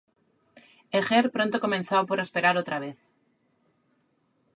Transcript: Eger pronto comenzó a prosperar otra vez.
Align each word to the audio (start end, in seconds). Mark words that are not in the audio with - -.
Eger 0.99 1.25
pronto 1.35 1.59
comenzó 1.65 1.95
a 1.99 2.07
prosperar 2.07 2.55
otra 2.57 2.77
vez. 2.85 2.97